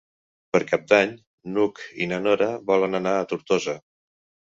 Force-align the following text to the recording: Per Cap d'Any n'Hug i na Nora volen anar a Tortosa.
Per 0.55 0.59
Cap 0.69 0.85
d'Any 0.93 1.11
n'Hug 1.57 1.81
i 2.05 2.07
na 2.13 2.19
Nora 2.29 2.47
volen 2.71 3.01
anar 3.01 3.13
a 3.19 3.29
Tortosa. 3.33 3.77